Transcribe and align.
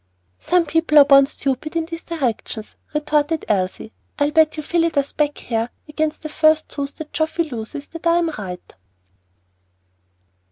"Some 0.39 0.65
people 0.65 0.97
are 0.97 1.05
born 1.05 1.27
stupid 1.27 1.75
in 1.75 1.85
these 1.85 2.01
directions," 2.01 2.75
retorted 2.91 3.45
Elsie. 3.47 3.93
"I'll 4.17 4.31
bet 4.31 4.57
you 4.57 4.63
Phillida's 4.63 5.11
back 5.11 5.37
hair 5.37 5.69
against 5.87 6.23
the 6.23 6.27
first 6.29 6.69
tooth 6.69 6.95
that 6.97 7.13
Geoffy 7.13 7.43
loses 7.51 7.85
that 7.89 8.07
I 8.07 8.17
am 8.17 8.31
right." 8.35 8.73